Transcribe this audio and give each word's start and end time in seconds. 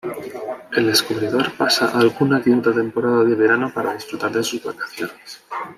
El 0.75 0.87
descubridor 0.87 1.51
pasa 1.55 1.91
alguna 1.95 2.41
que 2.41 2.51
otra 2.51 2.73
temporada 2.73 3.23
de 3.23 3.35
verano 3.35 3.71
para 3.71 3.93
disfrutar 3.93 4.31
de 4.31 4.43
sus 4.43 4.63
vacaciones. 4.63 5.43